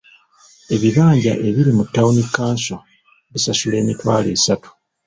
[0.75, 2.79] Ebibanja ebiri mu Town Council
[3.31, 4.69] bisasula emitwalo esatu.